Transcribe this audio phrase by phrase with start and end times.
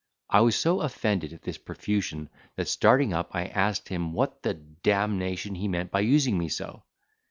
[0.31, 4.55] I was so offended at this profusion that starting up, I asked him what the
[4.55, 6.81] d—l he meant by using me so?